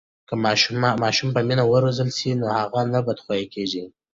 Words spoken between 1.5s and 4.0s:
و روزل سي نو هغه نه بدخویه کېږي.